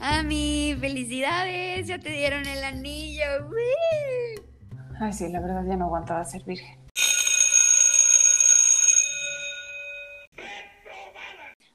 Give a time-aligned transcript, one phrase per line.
[0.00, 3.24] Ami, felicidades, ya te dieron el anillo.
[5.00, 6.78] Ay, sí, la verdad ya no aguantaba ser virgen.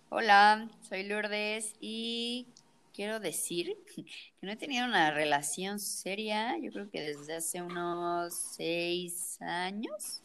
[0.10, 2.48] Hola, soy Lourdes y
[2.94, 4.06] quiero decir que
[4.42, 10.22] no he tenido una relación seria, yo creo que desde hace unos seis años.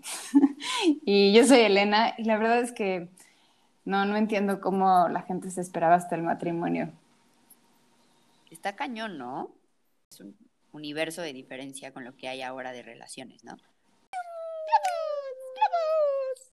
[1.04, 3.10] y yo soy Elena y la verdad es que
[3.84, 6.92] no, no entiendo cómo la gente se esperaba hasta el matrimonio.
[8.50, 9.54] Está cañón, ¿no?
[10.10, 10.36] Es un
[10.72, 13.56] universo de diferencia con lo que hay ahora de relaciones, ¿no?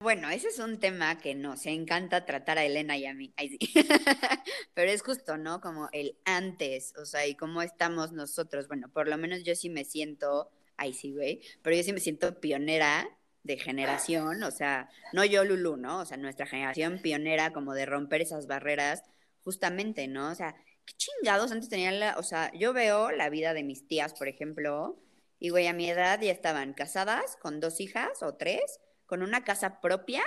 [0.00, 3.32] Bueno, ese es un tema que nos encanta tratar a Elena y a mí.
[4.74, 5.62] Pero es justo, ¿no?
[5.62, 8.68] Como el antes, o sea, y cómo estamos nosotros.
[8.68, 12.00] Bueno, por lo menos yo sí me siento, ay sí, güey, pero yo sí me
[12.00, 13.08] siento pionera
[13.44, 16.00] de generación, o sea, no yo Lulu, ¿no?
[16.00, 19.04] O sea, nuestra generación pionera como de romper esas barreras,
[19.44, 20.30] justamente, ¿no?
[20.30, 23.86] O sea, qué chingados antes tenían la, o sea, yo veo la vida de mis
[23.86, 24.98] tías, por ejemplo,
[25.38, 29.44] y güey, a mi edad ya estaban casadas con dos hijas o tres, con una
[29.44, 30.22] casa propia.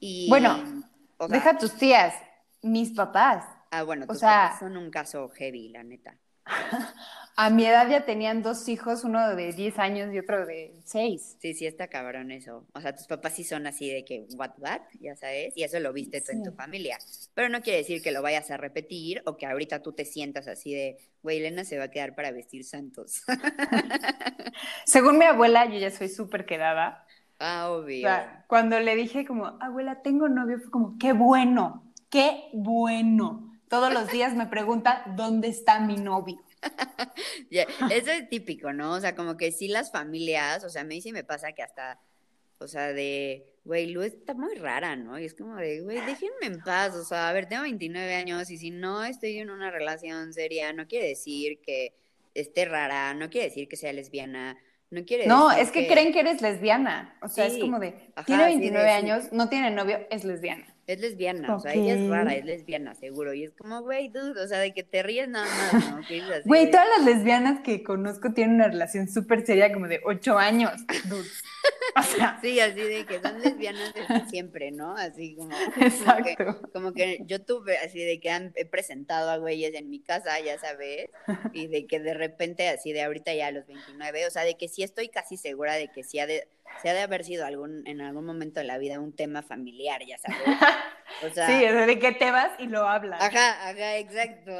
[0.00, 0.82] Y, bueno,
[1.28, 2.14] deja tus tías,
[2.62, 3.44] mis papás.
[3.70, 6.16] Ah, bueno, tus o sea, son un caso heavy, la neta.
[7.40, 11.36] A mi edad ya tenían dos hijos, uno de 10 años y otro de 6.
[11.38, 12.66] Sí, sí, está cabrón eso.
[12.74, 15.78] O sea, tus papás sí son así de que, what, what, ya sabes, y eso
[15.78, 16.98] lo viste tú en tu familia.
[17.34, 20.48] Pero no quiere decir que lo vayas a repetir o que ahorita tú te sientas
[20.48, 23.22] así de, güey, Elena se va a quedar para vestir santos.
[24.84, 27.06] Según mi abuela, yo ya soy súper quedada.
[27.38, 27.98] Ah, obvio.
[27.98, 33.47] O sea, cuando le dije como, abuela, tengo novio, fue como, qué bueno, qué bueno.
[33.68, 36.42] Todos los días me pregunta, ¿dónde está mi novio?
[37.50, 38.92] eso es típico, ¿no?
[38.92, 41.62] O sea, como que sí las familias, o sea, a mí sí me pasa que
[41.62, 42.00] hasta,
[42.58, 45.18] o sea, de, güey, Lu está muy rara, ¿no?
[45.18, 48.50] Y es como de, güey, déjenme en paz, o sea, a ver, tengo 29 años
[48.50, 51.94] y si no estoy en una relación seria, no quiere decir que
[52.34, 54.56] esté rara, no quiere decir que sea lesbiana,
[54.90, 58.44] no quiere No, es que, creen que eres lesbiana, o sea, es como de, tiene
[58.44, 60.74] 29 años, no tiene novio, es lesbiana.
[60.88, 63.34] Es lesbiana, o sea, ella es rara, es lesbiana, seguro.
[63.34, 66.00] Y es como, güey, dude, o sea, de que te ríes nada más, ¿no?
[66.46, 70.72] Güey, todas las lesbianas que conozco tienen una relación súper seria, como de ocho años,
[71.10, 71.28] dude.
[71.96, 72.38] O sea.
[72.40, 74.94] Sí, así de que son lesbianas desde siempre, ¿no?
[74.96, 75.50] Así como.
[75.80, 76.60] Exacto.
[76.72, 80.38] Como que, yo tuve, así de que han, he presentado a güeyes en mi casa,
[80.40, 81.10] ya sabes,
[81.52, 84.56] y de que de repente, así de ahorita ya a los 29, o sea, de
[84.56, 86.46] que sí estoy casi segura de que sí ha de
[86.82, 90.02] se ha de haber sido algún, en algún momento de la vida un tema familiar,
[90.06, 90.38] ya sabes.
[91.24, 93.20] O sea, sí, es de que te vas y lo hablas.
[93.20, 94.52] Ajá, ajá, exacto.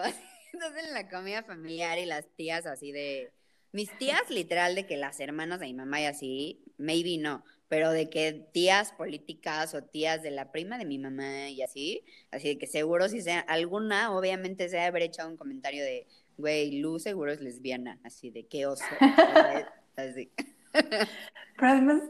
[0.53, 3.31] Entonces en la comida familiar y las tías así de...
[3.73, 7.91] Mis tías literal de que las hermanas de mi mamá y así, maybe no, pero
[7.91, 12.49] de que tías políticas o tías de la prima de mi mamá y así, así
[12.49, 16.07] de que seguro si sea alguna, obviamente se ha haber hecho un comentario de,
[16.39, 18.85] güey, Lu seguro es lesbiana, así de qué oso,
[19.97, 20.31] así.
[20.73, 22.03] Pero además,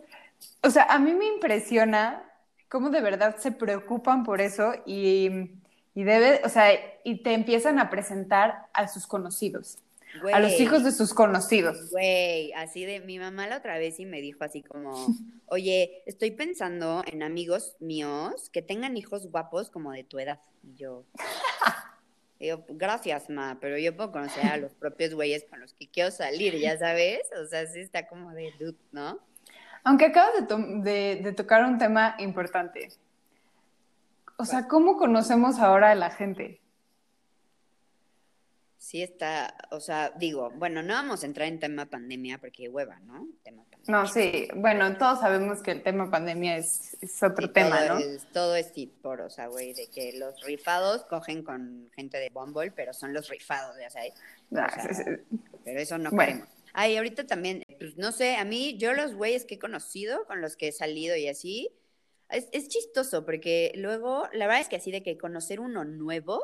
[0.63, 2.23] o sea, a mí me impresiona
[2.69, 5.59] cómo de verdad se preocupan por eso y,
[5.95, 6.69] y debe, o sea,
[7.03, 9.79] y te empiezan a presentar a sus conocidos.
[10.33, 11.91] A los hijos de sus conocidos.
[11.91, 14.93] Güey, así de mi mamá la otra vez y me dijo así como,
[15.47, 20.41] oye, estoy pensando en amigos míos que tengan hijos guapos como de tu edad.
[20.62, 21.05] Y yo,
[22.41, 26.11] yo, gracias, ma, pero yo puedo conocer a los propios güeyes con los que quiero
[26.11, 27.21] salir, ya sabes.
[27.43, 29.19] O sea, sí está como de dude, ¿no?
[29.85, 32.89] Aunque acabas de, de, tocar un tema importante.
[34.37, 36.61] O sea, ¿cómo conocemos ahora a la gente?
[38.78, 43.00] Sí está, o sea, digo, bueno, no vamos a entrar en tema pandemia porque hueva,
[43.00, 43.28] ¿no?
[43.43, 47.99] Tema no, sí, bueno, todos sabemos que el tema pandemia es, otro tema, ¿no?
[48.34, 52.71] todo es por, o sea, güey, de que los rifados cogen con gente de Bumble,
[52.71, 54.12] pero son los rifados, ya sabes.
[54.55, 54.69] Ah,
[55.65, 56.49] pero eso no queremos.
[56.75, 60.43] Ay, ahorita también, pues no sé, a mí, yo los güeyes que he conocido, con
[60.43, 61.71] los que he salido y así,
[62.28, 66.43] es, es chistoso, porque luego, la verdad es que así de que conocer uno nuevo,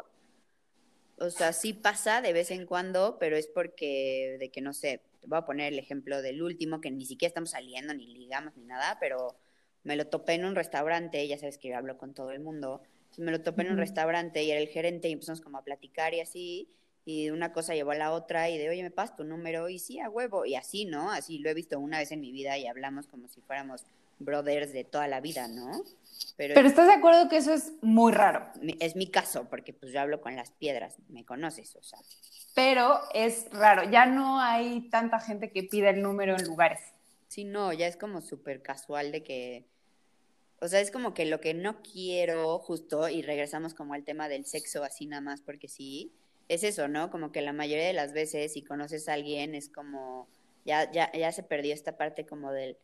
[1.19, 5.01] o sea, sí pasa de vez en cuando, pero es porque, de que no sé,
[5.27, 8.65] voy a poner el ejemplo del último, que ni siquiera estamos saliendo, ni ligamos, ni
[8.65, 9.37] nada, pero
[9.85, 12.83] me lo topé en un restaurante, ya sabes que yo hablo con todo el mundo,
[13.17, 16.15] me lo topé en un restaurante y era el gerente y empezamos como a platicar
[16.15, 16.69] y así,
[17.05, 19.79] y una cosa llevó a la otra y de, oye, me pasas tu número, y
[19.79, 21.11] sí, a huevo, y así, ¿no?
[21.11, 23.85] Así lo he visto una vez en mi vida y hablamos como si fuéramos
[24.19, 25.83] brothers de toda la vida, ¿no?
[26.37, 28.47] Pero, Pero estás de acuerdo que eso es muy raro.
[28.81, 31.99] Es mi caso, porque pues yo hablo con las piedras, me conoces, o sea
[32.55, 36.81] pero es raro, ya no hay tanta gente que pida el número en lugares.
[37.29, 39.67] Sí, no, ya es como súper casual de que,
[40.61, 44.29] O sea, es como que lo que no quiero justo, y regresamos como al tema
[44.29, 46.13] del sexo así nada más porque sí,
[46.49, 47.11] es eso, ¿no?
[47.11, 50.29] Como que la mayoría de las veces si conoces a alguien es como,
[50.65, 52.77] ya, ya, ya se perdió esta parte como del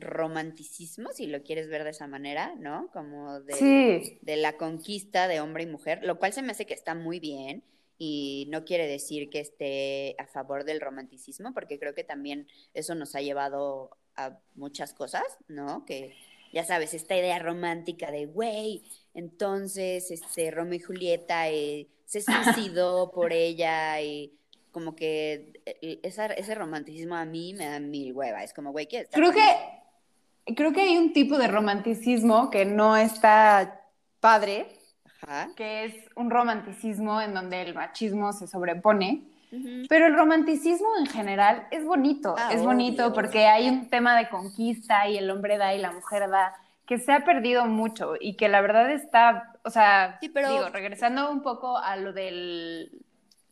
[0.00, 2.88] romanticismo, si lo quieres ver de esa manera, ¿no?
[2.92, 6.74] Como de, de la conquista de hombre y mujer, lo cual se me hace que
[6.74, 7.64] está muy bien
[7.98, 12.94] y no quiere decir que esté a favor del romanticismo, porque creo que también eso
[12.94, 15.84] nos ha llevado a muchas cosas, ¿no?
[15.84, 16.14] Que
[16.52, 18.82] ya sabes, esta idea romántica de, güey,
[19.14, 24.38] entonces, este, Romeo y Julieta eh, se suicidó por ella y
[24.70, 29.06] como que eh, ese romanticismo a mí me da mil hueva, es como, güey, ¿qué
[29.10, 29.40] Creo que,
[30.54, 33.80] creo que hay un tipo de romanticismo que no está
[34.20, 34.78] padre,
[35.56, 39.24] que es un romanticismo en donde el machismo se sobrepone.
[39.88, 44.28] Pero el romanticismo en general es bonito, ah, es bonito porque hay un tema de
[44.28, 46.54] conquista y el hombre da y la mujer da
[46.88, 51.42] que se ha perdido mucho y que la verdad está, o sea, digo, regresando un
[51.42, 52.90] poco a lo de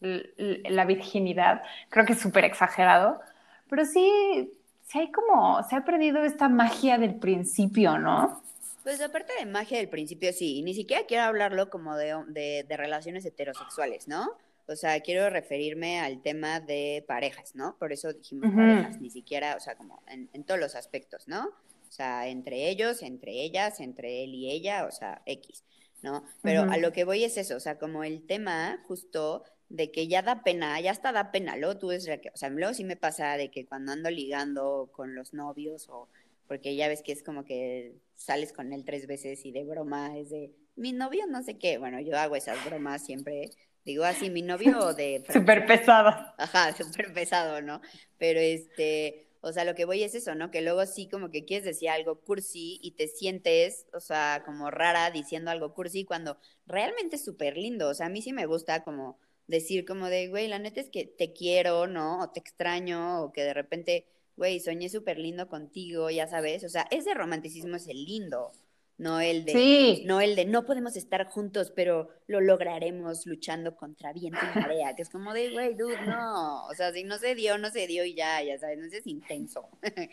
[0.00, 3.20] la virginidad, creo que es súper exagerado,
[3.68, 4.52] pero sí,
[4.86, 8.42] sí hay como, se ha perdido esta magia del principio, ¿no?
[8.82, 13.24] Pues aparte de magia del principio, sí, ni siquiera quiero hablarlo como de, de, relaciones
[13.24, 14.30] heterosexuales, ¿no?
[14.68, 17.76] O sea, quiero referirme al tema de parejas, ¿no?
[17.78, 21.46] Por eso dijimos parejas, ni siquiera, o sea, como en, en, todos los aspectos, ¿no?
[21.46, 25.64] O sea, entre ellos, entre ellas, entre él y ella, o sea, X,
[26.02, 26.24] ¿no?
[26.42, 30.06] Pero a lo que voy es eso, o sea, como el tema justo de que
[30.06, 32.96] ya da pena, ya hasta da pena, luego tú ves, o sea, luego sí me
[32.96, 36.08] pasa de que cuando ando ligando con los novios o
[36.46, 40.16] porque ya ves que es como que sales con él tres veces y de broma
[40.16, 43.50] es de, mi novio no sé qué, bueno, yo hago esas bromas siempre,
[43.84, 45.24] digo así, mi novio de...
[45.32, 46.10] súper pesado.
[46.38, 47.80] Ajá, súper pesado, ¿no?
[48.18, 50.50] Pero este, o sea, lo que voy es eso, ¿no?
[50.50, 54.70] Que luego sí como que quieres decir algo cursi y te sientes, o sea, como
[54.70, 58.46] rara diciendo algo cursi cuando realmente es súper lindo, o sea, a mí sí me
[58.46, 62.20] gusta como decir como de, güey, la neta es que te quiero, ¿no?
[62.22, 64.06] O te extraño, o que de repente
[64.36, 68.52] güey, soñé súper lindo contigo, ya sabes, o sea, ese romanticismo es el lindo,
[68.98, 74.12] no el de, no el de no podemos estar juntos, pero lo lograremos luchando contra
[74.14, 77.34] viento y marea, que es como de, güey, dude, no, o sea, si no se
[77.34, 79.68] dio, no se dio y ya, ya sabes, no es intenso.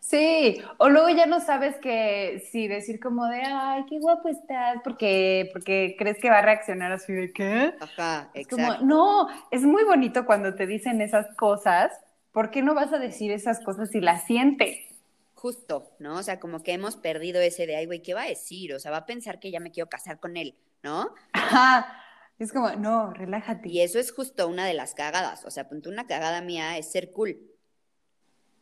[0.00, 4.76] Sí, o luego ya no sabes que si decir como de, ay, qué guapo estás,
[4.84, 7.72] porque, porque crees que va a reaccionar así de qué.
[7.80, 11.90] Ajá, es Como, no, es muy bonito cuando te dicen esas cosas,
[12.32, 14.93] ¿por qué no vas a decir esas cosas si las sientes?
[15.44, 16.16] Justo, ¿no?
[16.16, 18.72] O sea, como que hemos perdido ese de, ay, güey, ¿qué va a decir?
[18.72, 21.14] O sea, va a pensar que ya me quiero casar con él, ¿no?
[21.34, 22.02] Ajá.
[22.38, 23.68] Es como, no, relájate.
[23.68, 25.44] Y eso es justo una de las cagadas.
[25.44, 27.38] O sea, punto una cagada mía es ser cool.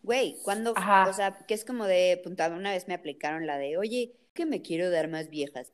[0.03, 3.79] Güey, cuando, o sea, que es como de, punto, una vez me aplicaron la de,
[3.79, 5.73] oye, que me quiero dar más viejas.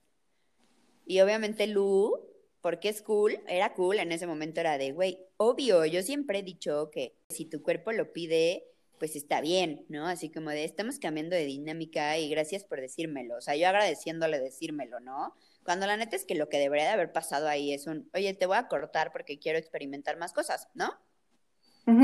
[1.06, 2.20] Y obviamente Lu,
[2.60, 6.42] porque es cool, era cool, en ese momento era de, güey, obvio, yo siempre he
[6.42, 8.68] dicho que si tu cuerpo lo pide,
[8.98, 10.06] pues está bien, ¿no?
[10.06, 13.36] Así como de, estamos cambiando de dinámica y gracias por decírmelo.
[13.36, 15.34] O sea, yo agradeciéndole decírmelo, ¿no?
[15.64, 18.34] Cuando la neta es que lo que debería de haber pasado ahí es un, oye,
[18.34, 20.92] te voy a cortar porque quiero experimentar más cosas, ¿no?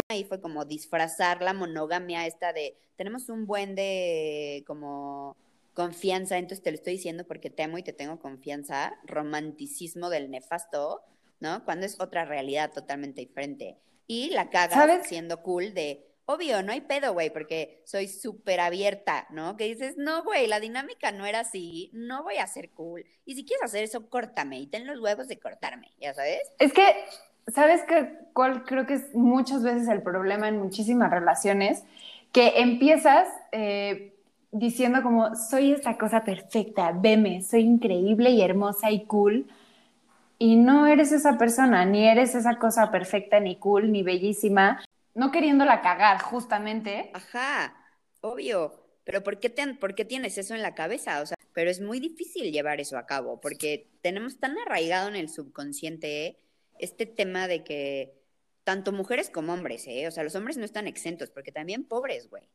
[0.09, 5.37] Ahí fue como disfrazar la monogamia esta de, tenemos un buen de como
[5.75, 10.31] confianza, entonces te lo estoy diciendo porque te amo y te tengo confianza, romanticismo del
[10.31, 11.03] nefasto,
[11.41, 11.65] ¿no?
[11.65, 13.77] Cuando es otra realidad totalmente diferente.
[14.07, 19.27] Y la cagas siendo cool de, obvio, no hay pedo, güey, porque soy súper abierta,
[19.31, 19.57] ¿no?
[19.57, 23.05] Que dices, no, güey, la dinámica no era así, no voy a ser cool.
[23.25, 26.41] Y si quieres hacer eso, córtame y ten los huevos de cortarme, ¿ya sabes?
[26.59, 26.83] Es que,
[27.49, 28.19] ¿sabes qué?
[28.33, 31.85] ¿Cuál creo que es muchas veces el problema en muchísimas relaciones?
[32.33, 33.29] Que empiezas...
[33.53, 34.11] Eh,
[34.57, 39.47] diciendo como, soy esta cosa perfecta, veme, soy increíble y hermosa y cool.
[40.39, 44.81] Y no eres esa persona, ni eres esa cosa perfecta, ni cool, ni bellísima,
[45.15, 47.11] no queriéndola cagar, justamente.
[47.15, 47.77] Ajá,
[48.21, 48.81] obvio.
[49.05, 51.21] Pero ¿por qué, ¿por qué tienes eso en la cabeza?
[51.21, 55.17] O sea, pero es muy difícil llevar eso a cabo, porque tenemos tan arraigado en
[55.17, 56.39] el subconsciente
[56.79, 58.15] este tema de que
[58.65, 60.09] tanto mujeres como hombres, ¿eh?
[60.09, 62.49] O sea, los hombres no están exentos, porque también pobres, güey.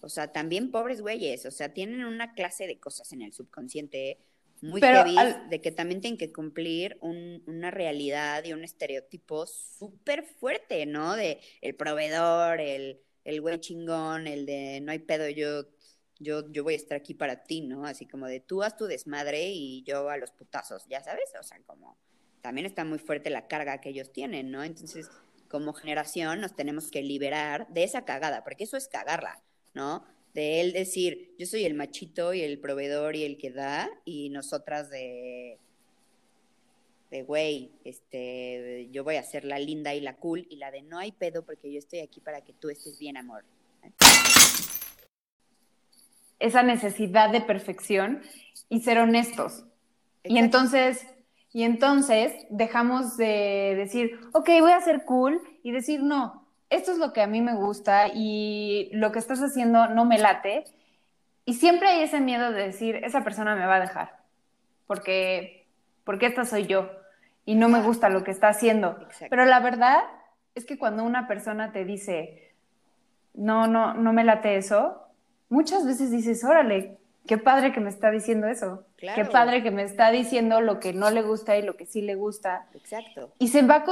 [0.00, 4.18] O sea, también pobres güeyes, o sea, tienen una clase de cosas en el subconsciente
[4.62, 5.16] muy heavy
[5.48, 11.16] de que también tienen que cumplir una realidad y un estereotipo súper fuerte, ¿no?
[11.16, 15.66] De el proveedor, el, el güey chingón, el de no hay pedo, yo,
[16.18, 17.86] yo, yo voy a estar aquí para ti, ¿no?
[17.86, 21.42] Así como de tú haz tu desmadre y yo a los putazos, ya sabes, o
[21.42, 21.96] sea, como
[22.42, 24.64] también está muy fuerte la carga que ellos tienen, ¿no?
[24.64, 25.10] Entonces,
[25.48, 29.42] como generación nos tenemos que liberar de esa cagada, porque eso es cagarla.
[29.74, 30.04] ¿no?
[30.34, 34.30] De él decir, yo soy el machito y el proveedor y el que da, y
[34.30, 35.58] nosotras de,
[37.10, 40.82] de güey, este, yo voy a ser la linda y la cool, y la de
[40.82, 43.44] no hay pedo porque yo estoy aquí para que tú estés bien, amor.
[46.38, 48.22] Esa necesidad de perfección
[48.68, 49.64] y ser honestos.
[50.22, 51.04] Y entonces,
[51.52, 56.39] y entonces dejamos de decir, ok, voy a ser cool y decir, no,
[56.70, 60.18] esto es lo que a mí me gusta y lo que estás haciendo no me
[60.18, 60.64] late.
[61.44, 64.20] Y siempre hay ese miedo de decir, esa persona me va a dejar,
[64.86, 65.66] porque,
[66.04, 66.90] porque esta soy yo
[67.44, 68.98] y no me gusta lo que está haciendo.
[69.28, 69.98] Pero la verdad
[70.54, 72.54] es que cuando una persona te dice,
[73.34, 75.08] no, no, no me late eso,
[75.48, 78.84] muchas veces dices, órale, qué padre que me está diciendo eso.
[78.96, 82.02] Qué padre que me está diciendo lo que no le gusta y lo que sí
[82.02, 82.66] le gusta.
[82.74, 83.32] Exacto.
[83.38, 83.84] Y se va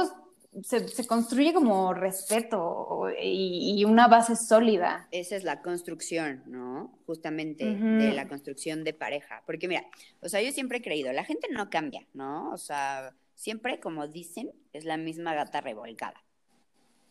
[0.63, 5.07] se, construye como respeto y, una base sólida.
[5.11, 6.99] Esa es la construcción, ¿no?
[7.05, 9.43] Justamente de la construcción de pareja.
[9.45, 9.85] Porque mira,
[10.21, 12.51] o sea, yo siempre he creído, la gente no cambia, ¿no?
[12.51, 16.23] O sea, siempre, como dicen, es la misma gata revolcada.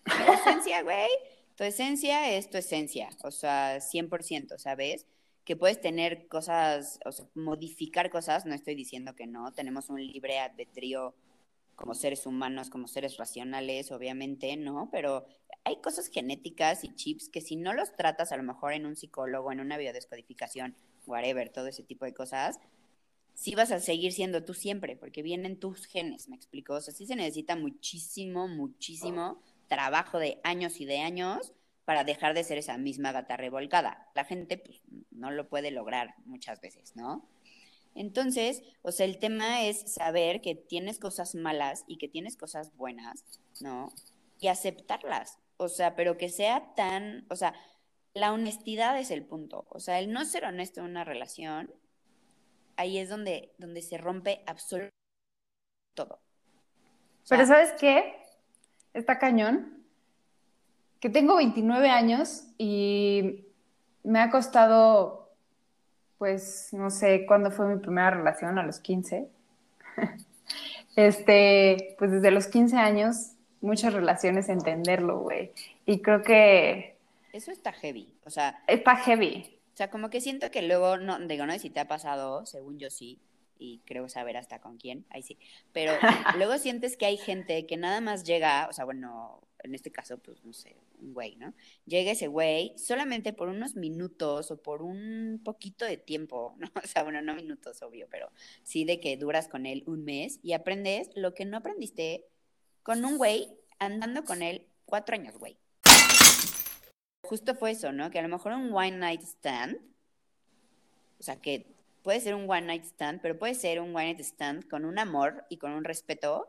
[0.04, 1.08] Tu esencia, güey,
[1.56, 5.06] tu esencia es tu esencia, o sea, 100%, ¿sabes?
[5.44, 10.04] Que puedes tener cosas, o sea, modificar cosas, no estoy diciendo que no, tenemos un
[10.04, 11.14] libre albedrío
[11.78, 14.88] como seres humanos, como seres racionales, obviamente, ¿no?
[14.90, 15.26] Pero
[15.62, 18.96] hay cosas genéticas y chips que si no los tratas a lo mejor en un
[18.96, 20.74] psicólogo, en una biodescodificación,
[21.06, 22.58] whatever, todo ese tipo de cosas,
[23.34, 26.74] sí vas a seguir siendo tú siempre, porque vienen tus genes, ¿me explico?
[26.74, 31.52] O sea, sí se necesita muchísimo, muchísimo trabajo de años y de años
[31.84, 34.10] para dejar de ser esa misma gata revolcada.
[34.16, 34.82] La gente pues,
[35.12, 37.24] no lo puede lograr muchas veces, ¿no?
[37.98, 42.72] Entonces, o sea, el tema es saber que tienes cosas malas y que tienes cosas
[42.76, 43.24] buenas,
[43.60, 43.92] ¿no?
[44.38, 45.40] Y aceptarlas.
[45.56, 47.54] O sea, pero que sea tan, o sea,
[48.14, 49.66] la honestidad es el punto.
[49.70, 51.74] O sea, el no ser honesto en una relación,
[52.76, 54.94] ahí es donde, donde se rompe absolutamente
[55.94, 56.20] todo.
[57.28, 58.14] pero ¿sabes qué?
[58.94, 59.84] Está cañón.
[61.00, 63.44] Que tengo 29 años y
[64.04, 65.17] me ha costado
[66.18, 69.28] pues no sé cuándo fue mi primera relación, a los 15.
[70.96, 75.52] este, pues desde los 15 años, muchas relaciones entenderlo, güey.
[75.86, 76.96] Y creo que...
[77.32, 78.62] Eso está heavy, o sea...
[78.66, 79.58] Está heavy.
[79.74, 82.44] O sea, como que siento que luego, no, digo, no sé si te ha pasado,
[82.46, 83.20] según yo sí,
[83.58, 85.38] y creo saber hasta con quién, ahí sí,
[85.72, 85.92] pero
[86.36, 90.18] luego sientes que hay gente que nada más llega, o sea, bueno, en este caso,
[90.18, 91.54] pues no sé, un güey, ¿no?
[91.84, 96.68] Llega ese güey solamente por unos minutos o por un poquito de tiempo, ¿no?
[96.84, 98.30] O sea, bueno, no minutos, obvio, pero
[98.62, 102.24] sí de que duras con él un mes y aprendes lo que no aprendiste
[102.82, 105.58] con un güey andando con él cuatro años, güey.
[107.22, 108.10] Justo fue eso, ¿no?
[108.10, 109.76] Que a lo mejor un one night stand,
[111.18, 111.66] o sea, que
[112.08, 114.98] puede ser un one night stand, pero puede ser un one night stand con un
[114.98, 116.48] amor y con un respeto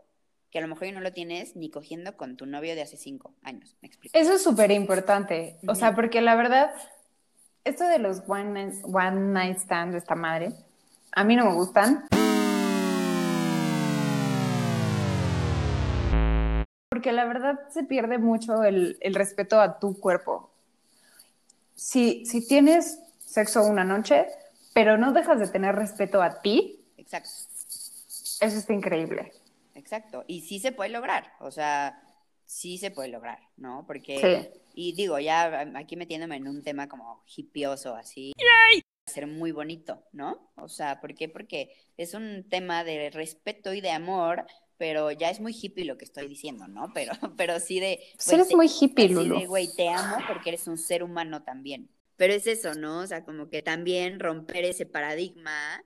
[0.51, 3.33] que a lo mejor no lo tienes ni cogiendo con tu novio de hace cinco
[3.43, 3.75] años.
[3.81, 4.17] ¿Me explico?
[4.17, 5.57] Eso es súper importante.
[5.67, 6.71] O sea, porque la verdad,
[7.65, 10.53] esto de los one night, one night stand de esta madre,
[11.11, 12.07] a mí no me gustan.
[16.89, 20.51] Porque la verdad se pierde mucho el, el respeto a tu cuerpo.
[21.75, 24.25] Si, si tienes sexo una noche,
[24.79, 26.85] pero no dejas de tener respeto a ti.
[26.97, 27.29] Exacto.
[28.41, 29.31] Eso está increíble
[29.89, 30.23] exacto.
[30.27, 31.99] Y sí se puede lograr, o sea,
[32.45, 33.85] sí se puede lograr, ¿no?
[33.87, 38.83] Porque, y digo, ya aquí metiéndome en un tema como hipioso, así, ¡Yay!
[39.07, 40.51] ser muy bonito, ¿no?
[40.55, 41.27] O sea, ¿por qué?
[41.29, 44.45] Porque es un tema de respeto y de amor,
[44.77, 46.91] pero ya es muy hippie lo que estoy diciendo, ¿no?
[46.93, 47.99] Pero, pero sí de...
[48.13, 49.39] Pues eres muy hippie, Lulu.
[49.39, 51.89] de, güey, te amo porque eres un ser humano también.
[52.19, 52.99] Pero es eso, ¿no?
[52.99, 55.83] O sea, como que también romper ese paradigma,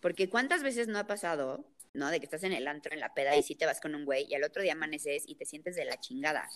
[0.00, 2.10] porque ¿cuántas veces no ha pasado ¿no?
[2.10, 4.04] De que estás en el antro, en la peda, y si te vas con un
[4.04, 6.48] güey, y al otro día amaneces y te sientes de la chingada.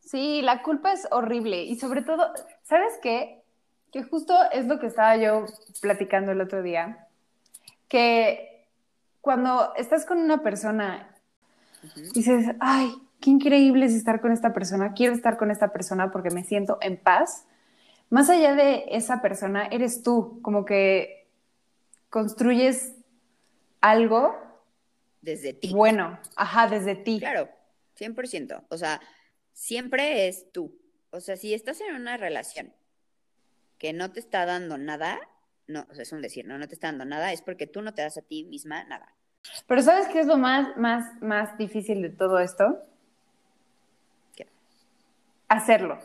[0.00, 1.62] Sí, la culpa es horrible.
[1.64, 3.42] Y sobre todo, ¿sabes qué?
[3.92, 5.46] Que justo es lo que estaba yo
[5.80, 7.06] platicando el otro día.
[7.88, 8.66] Que
[9.20, 11.14] cuando estás con una persona,
[12.14, 16.30] dices, ay, qué increíble es estar con esta persona, quiero estar con esta persona porque
[16.30, 17.46] me siento en paz.
[18.08, 21.28] Más allá de esa persona, eres tú, como que
[22.08, 22.94] construyes
[23.80, 24.34] algo
[25.22, 25.72] desde ti.
[25.72, 27.20] Bueno, ajá, desde ti.
[27.20, 27.48] Claro,
[27.98, 28.64] 100%.
[28.68, 29.00] O sea,
[29.52, 30.76] siempre es tú.
[31.10, 32.72] O sea, si estás en una relación
[33.78, 35.18] que no te está dando nada,
[35.66, 37.82] no, o sea, es un decir, no, no te está dando nada, es porque tú
[37.82, 39.14] no te das a ti misma nada.
[39.66, 42.84] Pero ¿sabes qué es lo más, más, más difícil de todo esto?
[45.50, 45.98] Hacerlo.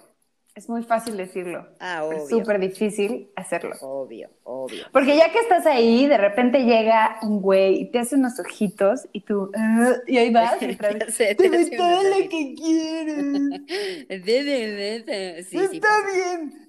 [0.55, 1.67] es muy fácil decirlo.
[1.81, 2.17] Ah, obvio.
[2.17, 3.75] Es súper difícil hacerlo.
[3.81, 4.85] Obvio, obvio.
[4.93, 9.05] Porque ya que estás ahí, de repente llega un güey y te hace unos ojitos
[9.11, 12.29] y tú, "Ah", y ahí vas y otra vez, sé, te "Dame hace todo lo
[12.29, 13.25] que quieres.
[15.49, 16.67] Sí, sí, está bien,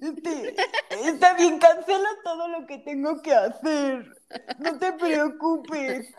[1.05, 4.13] está bien, cancela todo lo que tengo que hacer.
[4.59, 6.13] No te preocupes.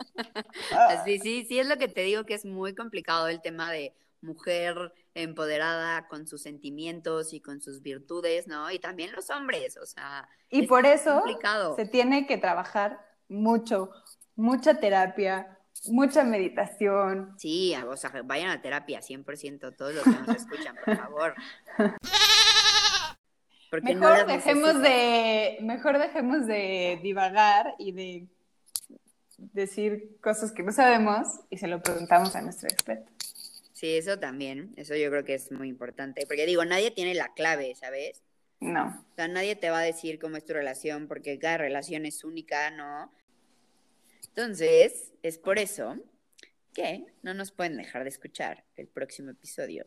[0.71, 3.71] Ah, Sí, sí, sí, es lo que te digo que es muy complicado el tema
[3.71, 8.71] de mujer empoderada con sus sentimientos y con sus virtudes, ¿no?
[8.71, 10.27] Y también los hombres, o sea.
[10.49, 11.75] Y es por eso complicado.
[11.75, 13.91] se tiene que trabajar mucho,
[14.35, 17.35] mucha terapia, mucha meditación.
[17.37, 21.35] Sí, o sea, vayan a terapia 100% todos los que nos escuchan, por favor.
[23.69, 28.27] Porque no Mejor las dejemos de, mejor dejemos de divagar y de
[29.37, 33.11] decir cosas que no sabemos y se lo preguntamos a nuestro experto.
[33.79, 37.33] Sí, eso también, eso yo creo que es muy importante, porque digo, nadie tiene la
[37.33, 38.21] clave, ¿sabes?
[38.59, 38.87] No.
[39.09, 42.25] O sea, nadie te va a decir cómo es tu relación, porque cada relación es
[42.25, 43.09] única, ¿no?
[44.27, 45.95] Entonces, es por eso
[46.73, 49.85] que no nos pueden dejar de escuchar el próximo episodio.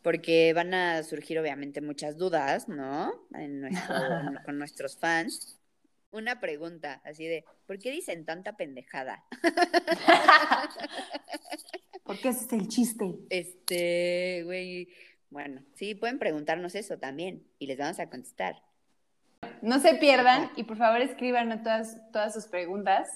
[0.00, 3.26] Porque van a surgir obviamente muchas dudas, ¿no?
[3.34, 3.96] En nuestro-
[4.46, 5.58] con nuestros fans.
[6.10, 9.26] Una pregunta, así de, ¿por qué dicen tanta pendejada?
[12.12, 13.14] Porque ese es el chiste.
[13.30, 14.88] Este, güey,
[15.30, 18.56] bueno, sí, pueden preguntarnos eso también y les vamos a contestar.
[19.62, 23.08] No se pierdan y por favor escriban todas, todas sus preguntas,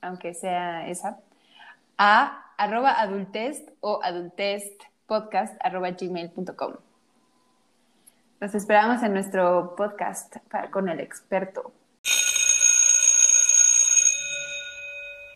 [0.00, 1.20] aunque sea esa,
[1.98, 6.76] a arroba adultest o adultestpodcast arroba gmail.com.
[8.40, 11.74] Los esperamos en nuestro podcast para- con el experto.